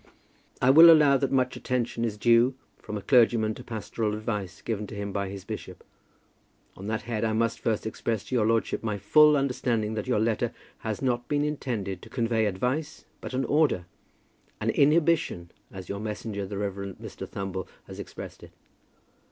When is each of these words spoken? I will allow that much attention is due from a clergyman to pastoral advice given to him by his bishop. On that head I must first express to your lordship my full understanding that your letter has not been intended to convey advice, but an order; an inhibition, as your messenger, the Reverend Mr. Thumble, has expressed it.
I 0.63 0.71
will 0.71 0.89
allow 0.89 1.17
that 1.17 1.31
much 1.31 1.55
attention 1.55 2.03
is 2.03 2.17
due 2.17 2.55
from 2.79 2.97
a 2.97 3.03
clergyman 3.03 3.53
to 3.53 3.63
pastoral 3.63 4.15
advice 4.15 4.63
given 4.63 4.87
to 4.87 4.95
him 4.95 5.11
by 5.13 5.29
his 5.29 5.45
bishop. 5.45 5.83
On 6.75 6.87
that 6.87 7.03
head 7.03 7.23
I 7.23 7.33
must 7.33 7.59
first 7.59 7.85
express 7.85 8.23
to 8.23 8.33
your 8.35 8.47
lordship 8.47 8.81
my 8.81 8.97
full 8.97 9.37
understanding 9.37 9.93
that 9.93 10.07
your 10.07 10.19
letter 10.19 10.53
has 10.79 11.03
not 11.03 11.27
been 11.27 11.45
intended 11.45 12.01
to 12.01 12.09
convey 12.09 12.47
advice, 12.47 13.05
but 13.21 13.35
an 13.35 13.45
order; 13.45 13.85
an 14.59 14.71
inhibition, 14.71 15.51
as 15.71 15.87
your 15.87 15.99
messenger, 15.99 16.47
the 16.47 16.57
Reverend 16.57 16.97
Mr. 16.97 17.27
Thumble, 17.29 17.67
has 17.85 17.99
expressed 17.99 18.41
it. 18.41 18.53